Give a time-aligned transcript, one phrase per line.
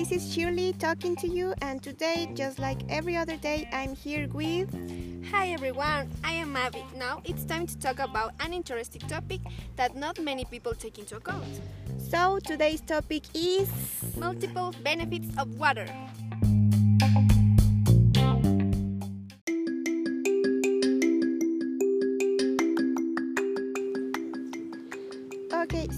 [0.00, 4.26] this is Shirley talking to you, and today, just like every other day, I'm here
[4.32, 4.72] with.
[5.30, 6.86] Hi everyone, I am Abby.
[6.96, 9.42] Now it's time to talk about an interesting topic
[9.76, 11.44] that not many people take into account.
[11.98, 13.68] So, today's topic is.
[14.16, 15.86] Multiple benefits of water.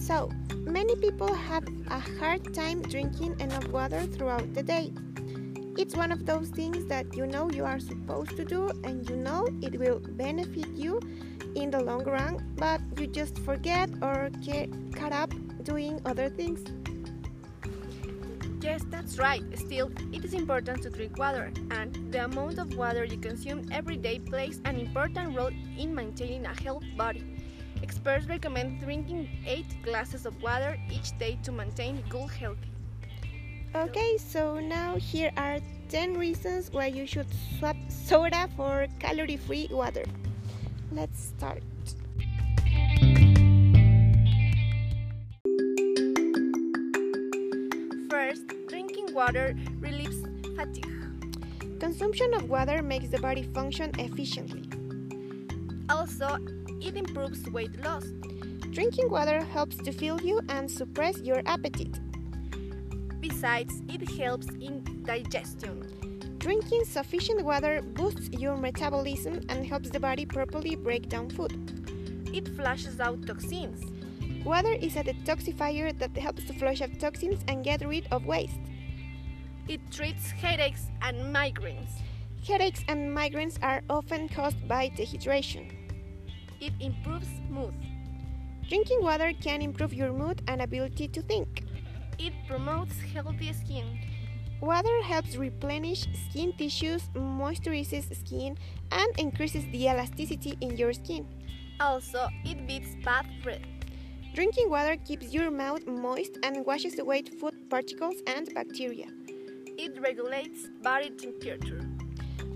[0.02, 0.29] So
[0.66, 4.92] many people have a hard time drinking enough water throughout the day.
[5.78, 9.16] It's one of those things that you know you are supposed to do and you
[9.16, 11.01] know it will benefit you
[11.55, 16.64] in the long run, but you just forget or get caught up doing other things.
[18.61, 19.42] Yes, that's right.
[19.56, 23.97] Still, it is important to drink water, and the amount of water you consume every
[23.97, 27.31] day plays an important role in maintaining a healthy body.
[27.83, 32.58] Experts recommend drinking 8 glasses of water each day to maintain good health.
[33.74, 35.58] Okay, so now here are
[35.89, 37.27] 10 reasons why you should
[37.58, 40.05] swap soda for calorie free water.
[40.92, 41.62] Let's start.
[48.08, 50.22] First, drinking water relieves
[50.55, 50.86] fatigue.
[51.80, 54.72] Consumption of water makes the body function efficiently.
[56.03, 56.36] Also,
[56.81, 58.03] it improves weight loss.
[58.72, 61.97] Drinking water helps to fill you and suppress your appetite.
[63.20, 65.86] Besides, it helps in digestion.
[66.39, 71.55] Drinking sufficient water boosts your metabolism and helps the body properly break down food.
[72.34, 73.80] It flushes out toxins.
[74.45, 78.58] Water is a detoxifier that helps to flush out toxins and get rid of waste.
[79.69, 81.92] It treats headaches and migraines.
[82.45, 85.81] Headaches and migraines are often caused by dehydration.
[86.62, 87.74] It improves mood.
[88.68, 91.64] Drinking water can improve your mood and ability to think.
[92.20, 93.98] It promotes healthy skin.
[94.61, 98.56] Water helps replenish skin tissues, moisturizes skin,
[98.92, 101.27] and increases the elasticity in your skin.
[101.80, 103.67] Also, it beats bad breath.
[104.33, 109.08] Drinking water keeps your mouth moist and washes away food particles and bacteria.
[109.77, 111.92] It regulates body temperature.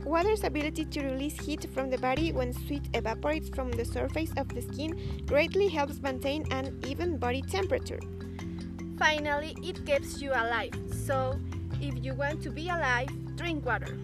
[0.06, 4.48] Water's ability to release heat from the body when sweat evaporates from the surface of
[4.48, 7.98] the skin greatly helps maintain an even body temperature.
[9.00, 10.72] Finally, it keeps you alive.
[10.92, 11.40] So,
[11.80, 13.98] if you want to be alive, drink water.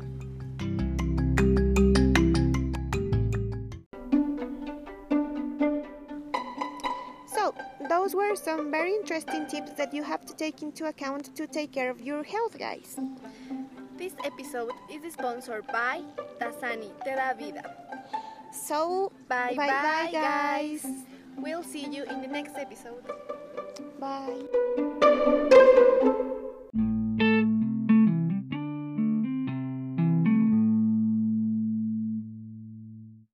[7.27, 7.55] So,
[7.89, 11.71] those were some very interesting tips that you have to take into account to take
[11.71, 12.99] care of your health, guys.
[14.03, 16.03] This episode is sponsored by
[16.41, 17.63] Dasani Te Da Vida.
[18.51, 20.85] So, Bye bye, bye, guys.
[21.39, 23.07] We'll see you in the next episode.
[24.01, 25.69] Bye.